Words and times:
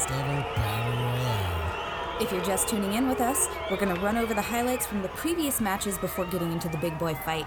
This 0.00 0.10
is 0.10 0.16
our 0.16 0.24
first 0.24 0.30
ever 0.30 0.54
Battle 0.56 0.92
Royale. 0.92 2.22
If 2.22 2.32
you're 2.32 2.44
just 2.44 2.68
tuning 2.68 2.94
in 2.94 3.08
with 3.08 3.20
us, 3.20 3.48
we're 3.70 3.76
going 3.76 3.94
to 3.94 4.00
run 4.00 4.16
over 4.16 4.32
the 4.32 4.40
highlights 4.40 4.86
from 4.86 5.02
the 5.02 5.08
previous 5.08 5.60
matches 5.60 5.98
before 5.98 6.24
getting 6.26 6.52
into 6.52 6.68
the 6.68 6.78
big 6.78 6.98
boy 6.98 7.14
fight. 7.14 7.46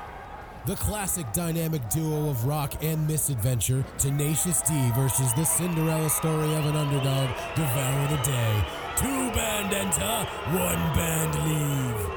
The 0.66 0.76
classic 0.76 1.32
dynamic 1.34 1.90
duo 1.90 2.30
of 2.30 2.46
rock 2.46 2.74
and 2.84 3.08
misadventure, 3.08 3.84
Tenacious 3.98 4.62
D 4.62 4.92
versus 4.96 5.34
the 5.34 5.44
Cinderella 5.44 6.10
story 6.10 6.54
of 6.56 6.66
an 6.66 6.76
underdog, 6.76 7.30
Devour 7.56 8.08
the 8.16 8.24
Day. 8.24 8.64
Two 8.98 9.32
band 9.32 9.74
enter, 9.74 10.30
one 10.52 10.94
band 10.96 11.34
leave. 11.46 12.08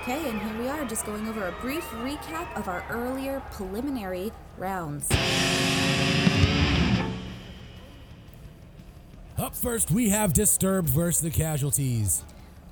Okay, 0.00 0.28
and 0.28 0.42
here 0.42 0.58
we 0.58 0.68
are, 0.68 0.84
just 0.86 1.06
going 1.06 1.28
over 1.28 1.46
a 1.46 1.52
brief 1.60 1.84
recap 2.02 2.54
of 2.56 2.68
our 2.68 2.84
earlier 2.90 3.42
preliminary 3.52 4.32
rounds. 4.58 5.08
Up 9.40 9.56
first, 9.56 9.90
we 9.90 10.10
have 10.10 10.34
Disturbed 10.34 10.90
versus 10.90 11.22
the 11.22 11.30
Casualties. 11.30 12.24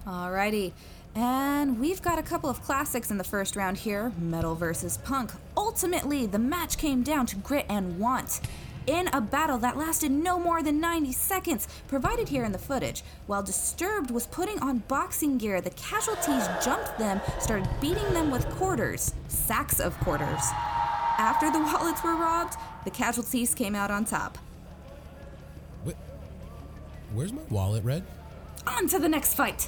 Alrighty, 0.07 0.73
and 1.15 1.81
we've 1.81 2.03
got 2.03 2.19
a 2.19 2.23
couple 2.23 2.51
of 2.51 2.61
classics 2.63 3.11
in 3.11 3.17
the 3.17 3.25
first 3.25 3.57
round 3.57 3.79
here 3.79 4.13
metal 4.19 4.55
versus 4.55 4.99
punk. 4.99 5.33
Ultimately, 5.57 6.27
the 6.27 6.39
match 6.39 6.77
came 6.77 7.03
down 7.03 7.25
to 7.25 7.37
grit 7.37 7.65
and 7.71 7.99
want. 7.99 8.43
In 8.87 9.09
a 9.15 9.21
battle 9.23 9.57
that 9.57 9.79
lasted 9.79 10.11
no 10.11 10.39
more 10.39 10.63
than 10.63 10.79
90 10.79 11.11
seconds, 11.13 11.69
provided 11.87 12.29
here 12.29 12.45
in 12.45 12.53
the 12.53 12.59
footage, 12.59 13.03
while 13.27 13.43
Disturbed 13.43 14.11
was 14.11 14.27
putting 14.27 14.59
on 14.59 14.83
boxing 14.89 15.39
gear, 15.39 15.63
the 15.63 15.71
casualties 15.71 16.47
jumped 16.63 16.99
them, 16.99 17.19
started 17.39 17.67
beating 17.81 18.13
them 18.13 18.31
with 18.31 18.47
quarters, 18.51 19.15
sacks 19.29 19.81
of 19.81 19.99
quarters. 20.01 20.43
After 21.17 21.51
the 21.51 21.61
wallets 21.73 22.05
were 22.05 22.15
robbed, 22.15 22.59
the 22.85 22.91
casualties 22.91 23.55
came 23.55 23.75
out 23.75 23.91
on 23.91 24.05
top. 24.05 24.37
Where's 27.15 27.33
my 27.33 27.43
wallet, 27.49 27.85
Red? 27.85 28.05
On 28.67 28.87
to 28.89 28.99
the 28.99 29.09
next 29.09 29.35
fight. 29.35 29.67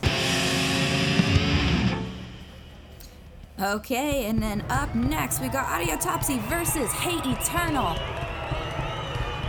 Okay, 3.61 4.27
and 4.27 4.43
then 4.43 4.63
up 4.69 4.95
next 4.95 5.41
we 5.41 5.49
got 5.49 5.67
Audiotopsy 5.67 6.41
versus 6.49 6.91
Hate 6.93 7.25
Eternal. 7.27 7.97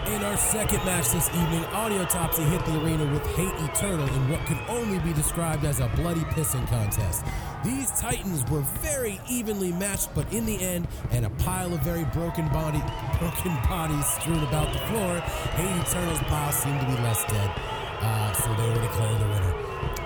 In 0.07 0.23
our 0.23 0.35
second 0.35 0.83
match 0.83 1.09
this 1.09 1.29
evening, 1.29 1.63
Audiotopsy 1.71 2.45
hit 2.49 2.65
the 2.65 2.83
arena 2.83 3.09
with 3.13 3.25
Hate 3.35 3.53
Eternal 3.69 4.07
in 4.07 4.29
what 4.29 4.45
could 4.45 4.57
only 4.67 4.99
be 4.99 5.13
described 5.13 5.63
as 5.63 5.79
a 5.79 5.87
bloody 5.95 6.21
pissing 6.21 6.67
contest. 6.67 7.23
These 7.63 7.91
titans 7.99 8.49
were 8.49 8.61
very 8.81 9.21
evenly 9.29 9.71
matched, 9.71 10.13
but 10.15 10.31
in 10.33 10.45
the 10.45 10.61
end, 10.61 10.87
and 11.11 11.25
a 11.25 11.29
pile 11.29 11.73
of 11.73 11.81
very 11.81 12.03
broken 12.05 12.47
body, 12.49 12.81
broken 13.19 13.53
bodies 13.69 14.05
strewn 14.05 14.43
about 14.43 14.73
the 14.73 14.79
floor, 14.79 15.19
Hate 15.55 15.87
Eternal's 15.87 16.19
pile 16.19 16.51
seemed 16.51 16.79
to 16.81 16.85
be 16.87 16.93
less 17.03 17.23
dead. 17.25 17.80
Uh, 18.01 18.33
so 18.33 18.53
they 18.55 18.67
were 18.67 18.81
declared 18.81 19.19
the 19.19 19.27
winner. 19.27 19.53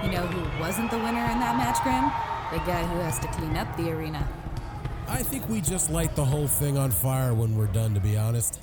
You 0.03 0.11
know 0.11 0.27
who 0.27 0.61
wasn't 0.61 0.91
the 0.91 0.97
winner 0.97 1.25
in 1.31 1.39
that 1.39 1.55
match, 1.57 1.81
Grim? 1.81 2.11
The 2.51 2.65
guy 2.69 2.83
who 2.83 2.99
has 2.99 3.19
to 3.19 3.27
clean 3.29 3.55
up 3.55 3.75
the 3.77 3.91
arena. 3.91 4.27
I 5.07 5.23
think 5.23 5.47
we 5.47 5.61
just 5.61 5.89
light 5.89 6.15
the 6.15 6.25
whole 6.25 6.47
thing 6.47 6.77
on 6.77 6.91
fire 6.91 7.33
when 7.33 7.55
we're 7.55 7.67
done, 7.67 7.93
to 7.93 7.99
be 7.99 8.17
honest. 8.17 8.59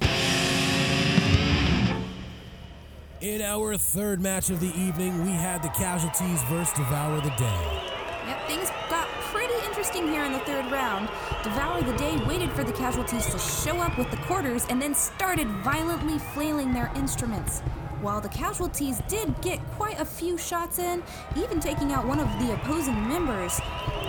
In 3.20 3.40
our 3.40 3.76
third 3.76 4.20
match 4.20 4.50
of 4.50 4.58
the 4.58 4.72
evening, 4.78 5.24
we 5.24 5.30
had 5.30 5.62
the 5.62 5.68
Casualties 5.68 6.42
versus 6.50 6.74
Devour 6.74 7.20
the 7.20 7.30
Day. 7.30 7.80
Yep, 8.26 8.48
things 8.48 8.70
got 8.90 9.08
pretty 9.32 9.54
interesting 9.64 10.08
here 10.08 10.24
in 10.24 10.32
the 10.32 10.40
third 10.40 10.70
round. 10.72 11.08
Devour 11.44 11.82
the 11.82 11.96
Day 11.96 12.16
waited 12.26 12.50
for 12.50 12.64
the 12.64 12.72
casualties 12.72 13.26
to 13.26 13.38
show 13.38 13.76
up 13.78 13.96
with 13.96 14.10
the 14.10 14.16
quarters 14.18 14.66
and 14.70 14.82
then 14.82 14.94
started 14.94 15.48
violently 15.62 16.18
flailing 16.18 16.72
their 16.72 16.90
instruments. 16.96 17.62
While 18.02 18.20
the 18.20 18.28
casualties 18.30 19.00
did 19.06 19.40
get 19.42 19.64
quite 19.76 20.00
a 20.00 20.04
few 20.04 20.36
shots 20.36 20.80
in, 20.80 21.04
even 21.36 21.60
taking 21.60 21.92
out 21.92 22.04
one 22.04 22.18
of 22.18 22.26
the 22.40 22.52
opposing 22.52 23.00
members, 23.06 23.60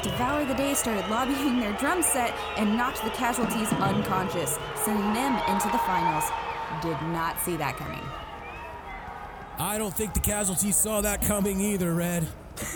Devour 0.02 0.46
the 0.46 0.56
Day 0.56 0.74
started 0.74 1.08
lobbying 1.12 1.59
their 1.59 1.74
drum 1.74 2.02
set 2.02 2.34
and 2.58 2.76
knocked 2.76 3.04
the 3.04 3.12
casualties 3.12 3.72
unconscious, 3.74 4.58
sending 4.84 5.14
them 5.14 5.36
into 5.48 5.68
the 5.68 5.78
finals. 5.78 6.24
Did 6.81 7.00
not 7.14 7.40
see 7.40 7.56
that 7.58 7.78
coming. 7.78 8.02
I 9.59 9.78
don't 9.78 9.94
think 9.94 10.16
the 10.16 10.22
Casualties 10.22 10.75
saw 10.75 11.02
that 11.02 11.22
coming 11.22 11.62
either, 11.62 11.94
Red. 11.94 12.28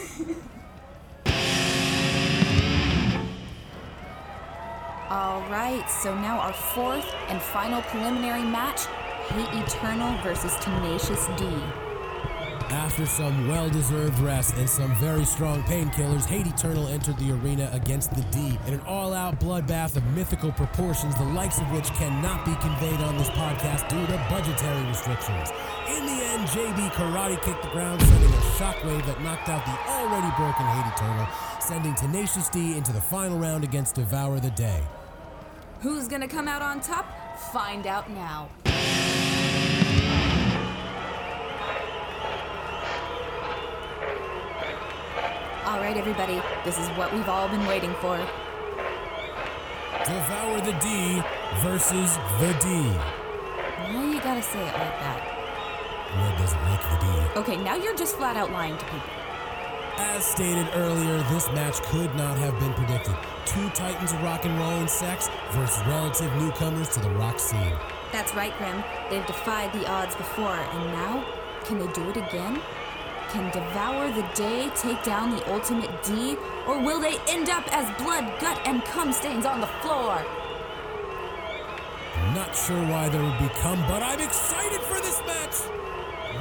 All 5.09 5.41
right, 5.49 5.83
so 5.89 6.13
now 6.13 6.37
our 6.37 6.53
fourth 6.53 7.11
and 7.29 7.41
final 7.41 7.81
preliminary 7.81 8.43
match 8.43 8.85
Hate 9.29 9.61
Eternal 9.61 10.17
versus 10.23 10.55
Tenacious 10.61 11.27
D. 11.37 11.45
After 12.69 13.05
some 13.05 13.47
well 13.47 13.69
deserved 13.69 14.17
rest 14.19 14.55
and 14.55 14.69
some 14.69 14.95
very 14.95 15.25
strong 15.25 15.61
painkillers, 15.63 16.25
Hate 16.25 16.47
Eternal 16.47 16.87
entered 16.87 17.17
the 17.17 17.33
arena 17.33 17.69
against 17.73 18.13
the 18.15 18.21
D 18.31 18.57
in 18.67 18.73
an 18.73 18.79
all 18.81 19.13
out 19.13 19.39
bloodbath 19.39 19.97
of 19.97 20.05
mythical 20.15 20.51
proportions, 20.53 21.13
the 21.15 21.25
likes 21.25 21.59
of 21.59 21.69
which 21.71 21.87
cannot 21.95 22.45
be 22.45 22.55
conveyed 22.55 23.01
on 23.01 23.17
this 23.17 23.29
podcast 23.31 23.89
due 23.89 24.05
to 24.07 24.25
budgetary 24.29 24.87
restrictions. 24.87 25.49
In 25.89 26.05
the 26.05 26.23
end, 26.23 26.47
JB 26.47 26.89
karate 26.91 27.41
kicked 27.43 27.63
the 27.63 27.69
ground, 27.69 28.01
sending 28.01 28.29
a 28.29 28.41
shockwave 28.57 29.05
that 29.05 29.21
knocked 29.21 29.49
out 29.49 29.65
the 29.65 29.91
already 29.91 30.33
broken 30.37 30.65
Hate 30.65 30.93
Eternal, 30.95 31.27
sending 31.59 31.95
Tenacious 31.95 32.47
D 32.47 32.77
into 32.77 32.93
the 32.93 33.01
final 33.01 33.37
round 33.37 33.65
against 33.65 33.95
Devour 33.95 34.39
the 34.39 34.51
Day. 34.51 34.81
Who's 35.81 36.07
gonna 36.07 36.29
come 36.29 36.47
out 36.47 36.61
on 36.61 36.79
top? 36.79 37.05
Find 37.51 37.85
out 37.85 38.09
now. 38.09 38.49
All 45.67 45.81
right, 45.81 45.97
everybody, 45.97 46.41
this 46.63 46.79
is 46.79 46.87
what 46.91 47.13
we've 47.13 47.27
all 47.27 47.49
been 47.49 47.65
waiting 47.65 47.93
for. 47.95 48.15
Devour 50.05 50.61
the 50.61 50.71
D 50.79 51.21
versus 51.61 52.15
the 52.39 52.55
D. 52.61 52.87
Why 53.91 54.13
you 54.13 54.21
gotta 54.21 54.41
say 54.41 54.61
it 54.61 54.71
like 54.71 54.97
that? 55.03 55.19
Red 56.15 56.37
doesn't 56.37 56.63
like 56.63 56.81
the 56.89 57.05
D. 57.05 57.39
Okay, 57.41 57.61
now 57.61 57.75
you're 57.75 57.97
just 57.97 58.15
flat 58.15 58.37
out 58.37 58.49
lying 58.49 58.77
to 58.77 58.85
people. 58.85 59.09
As 59.97 60.23
stated 60.23 60.69
earlier, 60.73 61.17
this 61.33 61.51
match 61.51 61.81
could 61.83 62.15
not 62.15 62.37
have 62.37 62.57
been 62.61 62.73
predicted. 62.75 63.15
Two 63.45 63.67
titans 63.71 64.13
of 64.13 64.23
rock 64.23 64.45
and 64.45 64.57
roll 64.57 64.79
and 64.79 64.89
sex 64.89 65.29
versus 65.51 65.85
relative 65.85 66.33
newcomers 66.37 66.87
to 66.89 67.01
the 67.01 67.09
rock 67.09 67.39
scene. 67.39 67.73
That's 68.13 68.33
right, 68.35 68.57
Grim. 68.57 68.85
They've 69.09 69.27
defied 69.27 69.73
the 69.73 69.85
odds 69.91 70.15
before, 70.15 70.55
and 70.55 70.93
now, 70.93 71.25
can 71.65 71.77
they 71.77 71.91
do 71.91 72.09
it 72.09 72.15
again? 72.15 72.61
Can 73.29 73.51
Devour 73.51 74.09
the 74.11 74.25
Day 74.35 74.71
take 74.77 75.03
down 75.03 75.35
the 75.35 75.51
Ultimate 75.51 75.91
D, 76.01 76.37
or 76.65 76.79
will 76.79 77.01
they 77.01 77.17
end 77.27 77.49
up 77.49 77.67
as 77.75 77.85
blood, 78.01 78.23
gut, 78.39 78.57
and 78.65 78.81
cum 78.85 79.11
stains 79.11 79.45
on 79.45 79.59
the 79.59 79.67
floor? 79.83 80.23
I'm 82.15 82.33
not 82.33 82.55
sure 82.55 82.81
why 82.87 83.09
there 83.09 83.21
would 83.21 83.37
be 83.37 83.49
come, 83.59 83.79
but 83.81 84.01
I'm 84.01 84.21
excited 84.21 84.79
for 84.81 85.01
this 85.01 85.19
match! 85.27 85.55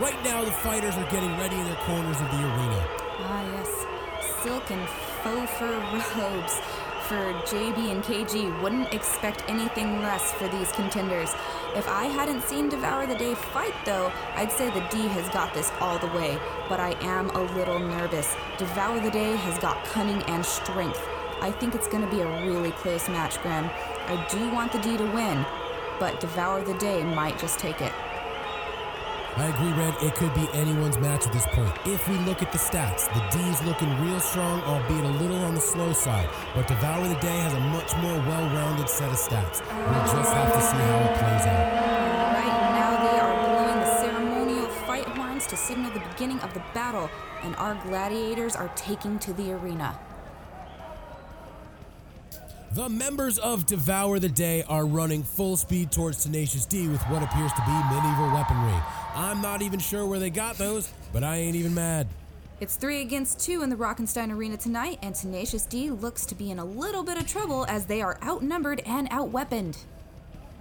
Right 0.00 0.22
now, 0.22 0.44
the 0.44 0.52
fighters 0.52 0.94
are 0.94 1.10
getting 1.10 1.36
ready 1.38 1.56
in 1.56 1.64
their 1.64 1.82
corners 1.86 2.20
of 2.20 2.30
the 2.30 2.38
arena. 2.38 2.88
Ah, 3.18 3.42
yes. 3.52 3.86
Silk 4.42 4.70
and 4.70 4.88
faux 5.24 5.50
fur 5.58 5.74
robes 6.20 6.60
for 7.08 7.32
JB 7.44 7.92
and 7.92 8.02
KG 8.02 8.60
wouldn't 8.60 8.92
expect 8.92 9.44
anything 9.48 10.02
less 10.02 10.32
for 10.32 10.48
these 10.48 10.72
contenders. 10.72 11.30
If 11.76 11.86
I 11.86 12.06
hadn't 12.06 12.42
seen 12.42 12.68
Devour 12.68 13.06
the 13.06 13.14
Day 13.14 13.34
fight, 13.34 13.74
though, 13.84 14.10
I'd 14.34 14.50
say 14.50 14.70
the 14.70 14.84
D 14.90 15.06
has 15.08 15.28
got 15.28 15.54
this 15.54 15.70
all 15.78 16.00
the 16.00 16.08
way, 16.08 16.36
but 16.68 16.80
I 16.80 16.96
am 17.02 17.30
a 17.30 17.42
little 17.54 17.78
nervous. 17.78 18.34
Devour 18.58 18.98
the 18.98 19.10
Day 19.12 19.36
has 19.36 19.56
got 19.60 19.84
cunning 19.84 20.20
and 20.24 20.44
strength. 20.44 21.00
I 21.40 21.52
think 21.52 21.76
it's 21.76 21.86
going 21.86 22.04
to 22.04 22.10
be 22.10 22.22
a 22.22 22.44
really 22.44 22.72
close 22.72 23.08
match, 23.08 23.40
Graham. 23.40 23.70
I 24.08 24.26
do 24.28 24.50
want 24.50 24.72
the 24.72 24.80
D 24.80 24.96
to 24.96 25.04
win, 25.04 25.46
but 26.00 26.18
Devour 26.18 26.64
the 26.64 26.74
Day 26.74 27.04
might 27.04 27.38
just 27.38 27.60
take 27.60 27.80
it. 27.80 27.92
I 29.38 29.48
agree, 29.48 29.72
Red. 29.72 29.94
It 30.02 30.14
could 30.14 30.32
be 30.32 30.48
anyone's 30.54 30.96
match 30.98 31.26
at 31.26 31.32
this 31.32 31.44
point. 31.48 31.70
If 31.84 32.08
we 32.08 32.16
look 32.20 32.40
at 32.40 32.52
the 32.52 32.58
stats, 32.58 33.04
the 33.12 33.36
D's 33.36 33.62
looking 33.64 33.90
real 34.00 34.18
strong, 34.18 34.62
albeit 34.62 35.04
a 35.04 35.10
little 35.22 35.44
on 35.44 35.54
the 35.54 35.60
slow 35.60 35.92
side. 35.92 36.30
But 36.54 36.66
Devour 36.66 37.06
the 37.06 37.20
Day 37.20 37.38
has 37.40 37.52
a 37.52 37.60
much 37.60 37.94
more 37.96 38.18
well 38.26 38.46
rounded 38.54 38.88
set 38.88 39.10
of 39.10 39.18
stats. 39.18 39.60
We'll 39.60 40.22
just 40.22 40.32
have 40.32 40.54
to 40.54 40.60
see 40.62 40.76
how 40.76 40.98
it 41.00 41.18
plays 41.18 41.46
out. 41.52 41.72
Right 42.32 42.58
now 42.80 43.10
they 43.10 43.18
are 43.20 43.34
blowing 43.44 43.80
the 43.80 44.00
ceremonial 44.00 44.68
fight 44.86 45.06
horns 45.08 45.46
to 45.48 45.56
signal 45.56 45.90
the 45.90 46.00
beginning 46.00 46.40
of 46.40 46.54
the 46.54 46.62
battle, 46.72 47.10
and 47.42 47.54
our 47.56 47.74
gladiators 47.86 48.56
are 48.56 48.68
taking 48.74 49.18
to 49.18 49.34
the 49.34 49.52
arena. 49.52 49.98
The 52.72 52.88
members 52.88 53.38
of 53.38 53.64
Devour 53.64 54.18
the 54.18 54.28
Day 54.28 54.62
are 54.68 54.84
running 54.84 55.22
full 55.22 55.56
speed 55.56 55.92
towards 55.92 56.24
Tenacious 56.24 56.66
D 56.66 56.88
with 56.88 57.02
what 57.04 57.22
appears 57.22 57.52
to 57.52 57.62
be 57.64 57.72
medieval 57.72 58.32
weaponry. 58.34 58.82
I'm 59.16 59.40
not 59.40 59.62
even 59.62 59.80
sure 59.80 60.04
where 60.04 60.18
they 60.18 60.28
got 60.28 60.58
those, 60.58 60.92
but 61.10 61.24
I 61.24 61.36
ain't 61.36 61.56
even 61.56 61.74
mad. 61.74 62.06
It's 62.60 62.76
three 62.76 63.00
against 63.00 63.40
two 63.40 63.62
in 63.62 63.70
the 63.70 63.76
Rockenstein 63.76 64.30
Arena 64.30 64.58
tonight, 64.58 64.98
and 65.00 65.14
Tenacious 65.14 65.64
D 65.64 65.90
looks 65.90 66.26
to 66.26 66.34
be 66.34 66.50
in 66.50 66.58
a 66.58 66.64
little 66.64 67.02
bit 67.02 67.16
of 67.16 67.26
trouble 67.26 67.64
as 67.66 67.86
they 67.86 68.02
are 68.02 68.18
outnumbered 68.22 68.82
and 68.84 69.08
outweaponed. 69.10 69.78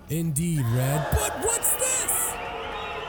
Indeed, 0.09 0.63
Red. 0.73 1.05
But 1.11 1.37
what's 1.39 1.73
this? 1.73 2.33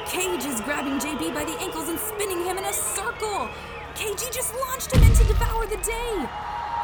Cage 0.06 0.44
is 0.44 0.60
grabbing 0.62 0.98
JB 0.98 1.32
by 1.32 1.44
the 1.44 1.56
ankles 1.60 1.88
and 1.90 1.98
spinning 1.98 2.44
him 2.44 2.58
in 2.58 2.64
a 2.64 2.72
circle. 2.72 3.48
KG 3.94 4.32
just 4.34 4.52
launched 4.66 4.90
him 4.90 5.02
into 5.04 5.24
Devour 5.24 5.66
the 5.66 5.76
Day. 5.76 6.26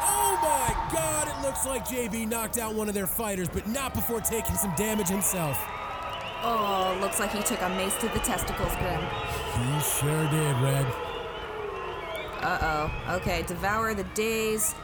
Oh 0.05 0.39
my 0.41 0.93
god, 0.93 1.27
it 1.27 1.45
looks 1.45 1.65
like 1.65 1.85
JB 1.85 2.29
knocked 2.29 2.57
out 2.57 2.73
one 2.73 2.87
of 2.87 2.93
their 2.93 3.07
fighters, 3.07 3.49
but 3.49 3.67
not 3.67 3.93
before 3.93 4.21
taking 4.21 4.55
some 4.55 4.73
damage 4.77 5.09
himself. 5.09 5.57
Oh, 6.43 6.97
looks 7.01 7.19
like 7.19 7.31
he 7.31 7.41
took 7.41 7.61
a 7.61 7.69
mace 7.69 7.95
to 7.95 8.09
the 8.09 8.19
testicles, 8.19 8.75
Grim. 8.75 8.99
He 8.99 9.79
sure 9.79 10.29
did, 10.29 10.55
Red. 10.61 10.85
Uh 12.41 12.57
oh. 12.61 13.15
Okay, 13.15 13.43
Devour 13.43 13.93
the 13.93 14.03
Days. 14.15 14.75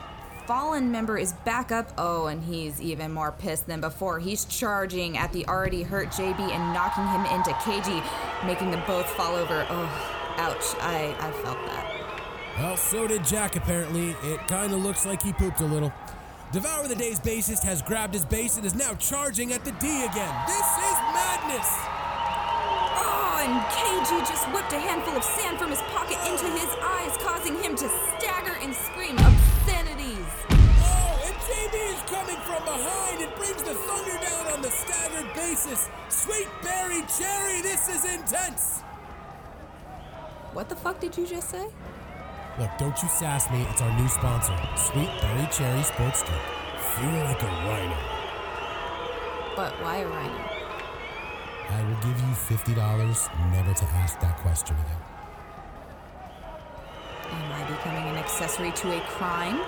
Fallen 0.48 0.92
member 0.92 1.18
is 1.18 1.34
back 1.34 1.72
up. 1.72 1.92
Oh, 1.98 2.28
and 2.28 2.42
he's 2.42 2.82
even 2.82 3.12
more 3.14 3.32
pissed 3.34 3.68
than 3.68 3.82
before. 3.82 4.20
He's 4.20 4.46
charging 4.46 5.18
at 5.18 5.34
the 5.34 5.46
already 5.48 5.84
hurt 5.84 6.08
JB 6.08 6.40
and 6.40 6.74
knocking 6.74 7.06
him 7.06 7.26
into 7.26 7.52
KG, 7.52 8.04
making 8.48 8.72
them 8.72 8.82
both 8.88 9.06
fall 9.10 9.36
over. 9.36 9.68
Oh, 9.70 10.34
ouch. 10.38 10.76
I, 10.82 11.16
I 11.20 11.32
felt 11.44 11.58
that. 11.66 12.00
Well, 12.58 12.78
so 12.78 13.08
did 13.08 13.24
Jack, 13.26 13.58
apparently. 13.58 14.16
It 14.24 14.40
kind 14.48 14.74
of 14.74 14.80
looks 14.80 15.06
like 15.06 15.22
he 15.22 15.34
pooped 15.34 15.60
a 15.60 15.66
little. 15.66 15.94
Devour 16.52 16.88
the 16.88 16.96
Day's 16.96 17.20
bassist 17.20 17.62
has 17.64 17.84
grabbed 17.84 18.16
his 18.16 18.26
bass 18.26 18.58
and 18.58 18.66
is 18.66 18.74
now 18.74 18.96
charging 18.96 19.54
at 19.54 19.64
the 19.64 19.72
D 19.74 20.04
again. 20.04 20.36
This 20.48 20.58
is 20.58 20.99
Oh, 21.52 23.42
and 23.42 23.58
KG 23.74 24.20
just 24.30 24.46
whipped 24.54 24.72
a 24.72 24.78
handful 24.78 25.18
of 25.18 25.24
sand 25.24 25.58
from 25.58 25.72
his 25.72 25.82
pocket 25.90 26.20
into 26.30 26.46
his 26.46 26.70
eyes, 26.78 27.18
causing 27.18 27.58
him 27.64 27.76
to 27.76 27.90
stagger 27.90 28.54
and 28.62 28.72
scream 28.74 29.18
obscenities. 29.18 30.30
Oh, 30.86 31.26
and 31.26 31.36
JB 31.50 31.74
is 31.90 32.02
coming 32.06 32.38
from 32.46 32.64
behind 32.66 33.24
and 33.26 33.34
brings 33.34 33.64
the 33.64 33.74
thunder 33.74 34.18
down 34.22 34.54
on 34.54 34.62
the 34.62 34.70
staggered 34.70 35.26
bassist. 35.34 35.90
Sweet 36.10 36.48
Berry 36.62 37.02
Cherry, 37.18 37.62
this 37.62 37.90
is 37.90 38.06
intense! 38.06 38.82
What 40.54 40.70
the 40.70 40.76
fuck 40.76 41.00
did 41.00 41.18
you 41.18 41.26
just 41.26 41.50
say? 41.50 41.66
Look, 42.60 42.70
don't 42.78 43.02
you 43.02 43.10
sass 43.10 43.50
me. 43.50 43.66
It's 43.72 43.82
our 43.82 44.00
new 44.00 44.08
sponsor, 44.08 44.56
Sweet 44.78 45.10
Berry 45.22 45.48
Cherry 45.52 45.82
Sports 45.82 46.22
Drink. 46.22 46.44
Feel 46.94 47.24
like 47.24 47.42
a 47.42 47.48
rhino. 47.66 47.98
But 49.56 49.74
why 49.82 49.98
a 49.98 50.08
rhino? 50.08 50.59
I 51.72 51.84
will 51.84 51.96
give 52.02 52.20
you 52.20 52.34
$50 52.34 53.52
never 53.52 53.74
to 53.74 53.86
ask 53.86 54.20
that 54.20 54.38
question 54.38 54.76
again. 54.76 54.98
Am 57.32 57.52
I 57.52 57.70
becoming 57.70 58.04
an 58.10 58.18
accessory 58.18 58.72
to 58.72 58.98
a 58.98 59.02
crime? 59.02 59.62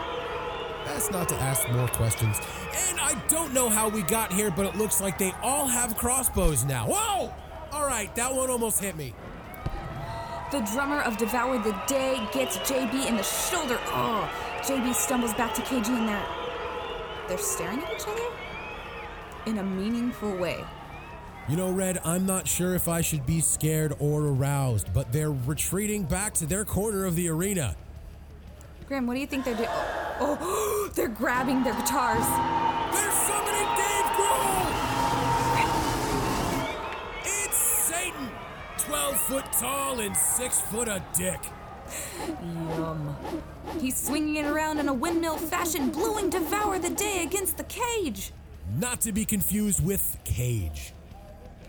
Best 0.86 1.12
not 1.12 1.30
to 1.30 1.36
ask 1.36 1.70
more 1.70 1.88
questions. 1.90 2.40
And 2.90 3.00
I 3.00 3.14
don't 3.28 3.54
know 3.54 3.70
how 3.70 3.88
we 3.88 4.02
got 4.02 4.34
here, 4.34 4.50
but 4.50 4.66
it 4.66 4.76
looks 4.76 5.00
like 5.00 5.20
they 5.20 5.32
all 5.44 5.68
have 5.68 5.96
crossbows 5.96 6.66
now. 6.66 6.88
Whoa! 6.88 7.34
All 7.72 7.86
right, 7.86 8.14
that 8.16 8.34
one 8.34 8.50
almost 8.50 8.82
hit 8.82 8.98
me. 8.98 9.14
The 10.52 10.62
drummer 10.74 11.02
of 11.02 11.18
Devour 11.18 11.60
the 11.60 11.80
Day 11.88 12.28
gets 12.34 12.58
JB 12.58 13.08
in 13.08 13.16
the 13.16 13.24
shoulder. 13.24 13.80
Oh, 13.88 14.30
JB 14.64 14.96
stumbles 14.96 15.34
back 15.36 15.54
to 15.54 15.62
KG 15.62 15.90
and 15.90 16.10
they're 16.10 16.26
they're 17.30 17.38
staring 17.38 17.82
at 17.82 17.94
each 17.94 18.08
other 18.08 18.26
in 19.46 19.60
a 19.60 19.64
meaningful 19.64 20.36
way. 20.36 20.66
You 21.50 21.58
know, 21.58 21.72
Red, 21.72 22.00
I'm 22.06 22.26
not 22.26 22.48
sure 22.48 22.76
if 22.76 22.88
I 22.88 23.02
should 23.02 23.26
be 23.26 23.42
scared 23.42 23.94
or 24.00 24.22
aroused, 24.28 24.94
but 24.94 25.12
they're 25.12 25.32
retreating 25.32 26.04
back 26.04 26.34
to 26.36 26.46
their 26.46 26.64
corner 26.64 27.06
of 27.06 27.16
the 27.16 27.30
arena. 27.30 27.76
Graham, 28.88 29.08
what 29.08 29.16
do 29.16 29.20
you 29.20 29.28
think 29.28 29.46
they're 29.46 29.56
doing? 29.56 29.68
Oh, 29.70 30.38
oh, 30.40 30.92
they're 30.96 31.08
grabbing 31.08 31.64
their 31.64 31.74
guitars. 31.74 32.26
They're 32.94 33.12
summoning 33.12 33.68
Dave 33.76 34.06
Grohl! 34.16 34.68
It's 37.24 37.58
Satan! 37.58 38.30
12 38.78 39.18
foot 39.18 39.46
tall 39.54 40.00
and 40.00 40.16
6 40.16 40.62
foot 40.62 40.88
a 40.88 41.04
dick. 41.18 41.40
Yum. 42.78 43.18
He's 43.80 43.98
swinging 43.98 44.38
it 44.38 44.46
around 44.46 44.80
in 44.80 44.88
a 44.88 44.94
windmill 44.94 45.38
fashion, 45.38 45.90
blowing 45.90 46.30
Devour 46.30 46.80
the 46.80 46.92
Day 46.92 47.24
against 47.24 47.58
the 47.58 47.64
cage. 47.64 48.32
Not 48.80 49.02
to 49.02 49.12
be 49.12 49.26
confused 49.26 49.84
with 49.84 50.18
Cage. 50.24 50.94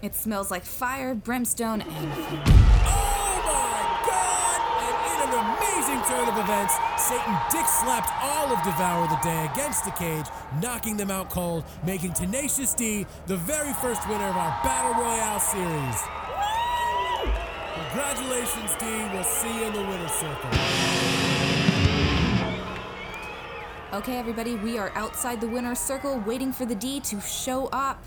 It 0.03 0.17
smells 0.17 0.51
like 0.51 0.65
fire, 0.65 1.15
brimstone, 1.15 1.81
and 1.81 1.91
Oh 1.95 3.39
my 3.47 3.83
god! 4.03 4.59
And 4.83 4.97
in 5.13 5.19
an 5.29 5.35
amazing 5.47 6.03
turn 6.11 6.29
of 6.29 6.37
events, 6.43 6.75
Satan 6.99 7.39
dick 7.53 7.65
slapped 7.69 8.11
all 8.21 8.51
of 8.53 8.61
Devour 8.65 9.07
the 9.07 9.21
Day 9.23 9.49
against 9.53 9.85
the 9.85 9.93
cage, 9.93 10.27
knocking 10.61 10.97
them 10.97 11.13
out 11.13 11.31
cold, 11.31 11.63
making 11.87 12.15
Tenacious 12.15 12.75
D 12.75 13.07
the 13.29 13.37
very 13.37 13.73
first 13.75 14.09
winner 14.09 14.27
of 14.27 14.37
our 14.37 14.51
Battle 14.65 15.01
Royale 15.01 15.39
series. 15.39 16.03
Congratulations, 17.93 18.75
D. 18.81 18.87
We'll 19.15 19.23
see 19.23 19.57
you 19.57 19.67
in 19.67 19.73
the 19.73 19.83
winner's 19.83 20.11
circle. 20.11 20.51
Okay, 23.93 24.17
everybody, 24.17 24.57
we 24.57 24.79
are 24.79 24.91
outside 24.97 25.41
the 25.41 25.47
winner's 25.47 25.79
circle 25.79 26.19
waiting 26.27 26.53
for 26.53 26.65
the 26.65 26.75
D 26.75 26.99
to 26.99 27.21
show 27.21 27.69
up. 27.69 28.03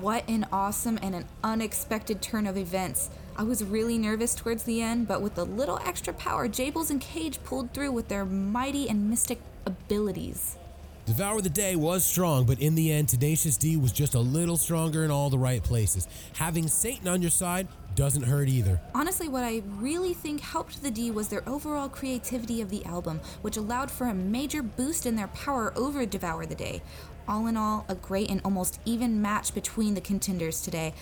What 0.00 0.28
an 0.28 0.46
awesome 0.52 0.98
and 1.00 1.14
an 1.14 1.24
unexpected 1.42 2.20
turn 2.20 2.46
of 2.46 2.58
events. 2.58 3.08
I 3.34 3.44
was 3.44 3.64
really 3.64 3.96
nervous 3.96 4.34
towards 4.34 4.64
the 4.64 4.82
end, 4.82 5.08
but 5.08 5.22
with 5.22 5.38
a 5.38 5.44
little 5.44 5.78
extra 5.78 6.12
power, 6.12 6.48
Jables 6.48 6.90
and 6.90 7.00
Cage 7.00 7.42
pulled 7.44 7.72
through 7.72 7.92
with 7.92 8.08
their 8.08 8.26
mighty 8.26 8.90
and 8.90 9.08
mystic 9.08 9.40
abilities. 9.64 10.58
Devour 11.06 11.40
the 11.40 11.48
Day 11.48 11.76
was 11.76 12.04
strong, 12.04 12.44
but 12.44 12.60
in 12.60 12.74
the 12.74 12.92
end, 12.92 13.08
Tenacious 13.08 13.56
D 13.56 13.78
was 13.78 13.90
just 13.90 14.14
a 14.14 14.20
little 14.20 14.58
stronger 14.58 15.02
in 15.02 15.10
all 15.10 15.30
the 15.30 15.38
right 15.38 15.62
places. 15.62 16.06
Having 16.34 16.68
Satan 16.68 17.08
on 17.08 17.22
your 17.22 17.30
side 17.30 17.66
doesn't 17.94 18.22
hurt 18.22 18.48
either. 18.48 18.80
Honestly, 18.94 19.28
what 19.28 19.44
I 19.44 19.62
really 19.66 20.14
think 20.14 20.40
helped 20.40 20.82
the 20.82 20.90
D 20.90 21.10
was 21.10 21.28
their 21.28 21.48
overall 21.48 21.88
creativity 21.88 22.60
of 22.60 22.70
the 22.70 22.84
album, 22.84 23.20
which 23.42 23.56
allowed 23.56 23.90
for 23.90 24.06
a 24.06 24.14
major 24.14 24.62
boost 24.62 25.06
in 25.06 25.16
their 25.16 25.28
power 25.28 25.72
over 25.76 26.06
Devour 26.06 26.46
the 26.46 26.54
Day. 26.54 26.82
All 27.28 27.46
in 27.46 27.56
all, 27.56 27.84
a 27.88 27.94
great 27.94 28.30
and 28.30 28.40
almost 28.44 28.80
even 28.84 29.22
match 29.22 29.54
between 29.54 29.94
the 29.94 30.00
contenders 30.00 30.60
today. 30.60 30.94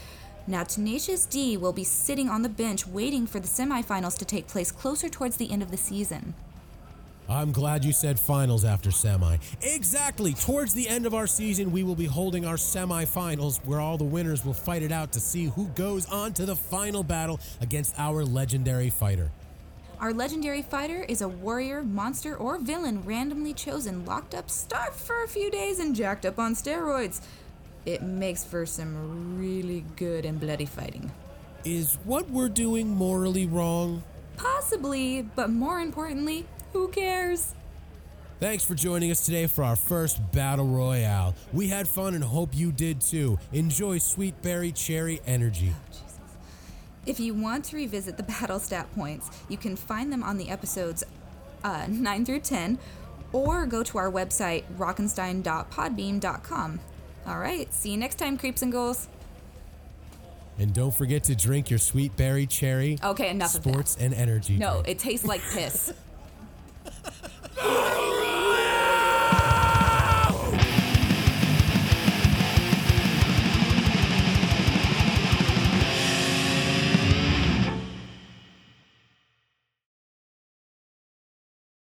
Now, 0.47 0.65
Tenacious 0.65 1.27
D 1.27 1.57
will 1.57 1.75
be 1.75 1.85
sitting 1.85 2.31
on 2.31 2.43
the 2.43 2.49
bench 2.49 2.87
waiting 2.87 3.27
for 3.27 3.39
the 3.39 3.47
semifinals 3.47 4.17
to 4.19 4.25
take 4.25 4.47
place 4.47 4.73
closer 4.73 5.09
towards 5.09 5.37
the 5.37 5.51
end 5.51 5.63
of 5.63 5.71
the 5.71 5.77
season. 5.77 6.35
I'm 7.29 7.53
glad 7.53 7.85
you 7.85 7.93
said 7.93 8.19
finals 8.19 8.65
after 8.65 8.91
semi. 8.91 9.37
Exactly. 9.61 10.33
Towards 10.33 10.73
the 10.73 10.89
end 10.89 11.05
of 11.05 11.13
our 11.13 11.27
season, 11.27 11.71
we 11.71 11.83
will 11.83 11.95
be 11.95 12.07
holding 12.07 12.47
our 12.47 12.57
semifinals 12.57 13.63
where 13.67 13.81
all 13.81 13.99
the 13.99 14.05
winners 14.05 14.47
will 14.47 14.55
fight 14.55 14.83
it 14.83 14.93
out 14.93 15.13
to 15.13 15.21
see 15.21 15.45
who 15.45 15.67
goes 15.69 16.07
on 16.07 16.33
to 16.35 16.47
the 16.47 16.57
final 16.57 17.03
battle 17.03 17.39
against 17.61 17.99
our 17.99 18.25
legendary 18.25 18.89
fighter. 18.89 19.31
Our 20.01 20.15
legendary 20.15 20.63
fighter 20.63 21.05
is 21.07 21.21
a 21.21 21.29
warrior, 21.29 21.83
monster, 21.83 22.35
or 22.35 22.59
villain 22.59 23.03
randomly 23.05 23.53
chosen, 23.53 24.07
locked 24.07 24.35
up, 24.35 24.49
starved 24.49 24.97
for 24.97 25.25
a 25.25 25.29
few 25.29 25.51
days, 25.51 25.81
and 25.81 25.95
jacked 25.95 26.25
up 26.25 26.39
on 26.39 26.55
steroids. 26.55 27.21
It 27.85 28.03
makes 28.03 28.45
for 28.45 28.65
some 28.65 29.39
really 29.39 29.85
good 29.97 30.25
and 30.25 30.41
bloody 30.41 30.67
fighting. 30.67 31.11
Is 31.65 31.99
what 32.05 32.31
we're 32.31 32.49
doing 32.49 32.89
morally 32.89 33.47
wrong? 33.47 34.03
Possibly, 34.37 35.23
but 35.35 35.51
more 35.51 35.81
importantly, 35.81 36.47
who 36.79 36.89
cares? 36.89 37.55
Thanks 38.41 38.65
for 38.65 38.75
joining 38.77 39.11
us 39.11 39.27
today 39.27 39.49
for 39.49 39.65
our 39.65 39.75
first 39.75 40.21
Battle 40.31 40.69
Royale. 40.69 41.35
We 41.53 41.67
had 41.69 41.89
fun 41.89 42.15
and 42.15 42.23
hope 42.23 42.57
you 42.57 42.71
did 42.71 43.01
too. 43.01 43.37
Enjoy 43.53 43.99
Sweet 43.99 44.41
Berry 44.43 44.71
Cherry 44.71 45.21
Energy. 45.27 45.73
If 47.05 47.19
you 47.19 47.35
want 47.35 47.65
to 47.67 47.77
revisit 47.77 48.17
the 48.17 48.23
battle 48.23 48.61
stat 48.61 48.87
points, 48.95 49.29
you 49.49 49.57
can 49.57 49.75
find 49.75 50.13
them 50.13 50.23
on 50.23 50.39
the 50.39 50.51
episodes 50.51 51.03
uh, 51.65 51.87
9 51.89 52.25
through 52.25 52.41
10 52.41 52.79
or 53.33 53.67
go 53.67 53.83
to 53.83 53.99
our 53.99 54.11
website, 54.11 54.63
rockenstein.podbean.com. 54.77 56.81
All 57.27 57.39
right, 57.39 57.75
see 57.75 57.91
you 57.91 57.97
next 57.97 58.19
time, 58.19 58.39
creeps 58.39 58.63
and 58.63 58.71
ghouls. 58.71 59.09
And 60.61 60.73
don't 60.73 60.95
forget 60.95 61.25
to 61.25 61.35
drink 61.35 61.71
your 61.71 61.81
Sweet 61.81 62.17
Berry 62.17 62.47
Cherry 62.47 62.99
Okay, 63.03 63.31
enough 63.31 63.57
of 63.57 63.65
that. 63.65 63.71
Sports 63.71 63.97
and 63.99 64.15
Energy. 64.15 64.57
No, 64.57 64.75
drink. 64.83 64.89
it 64.89 64.99
tastes 65.01 65.27
like 65.27 65.41
piss. 65.53 65.93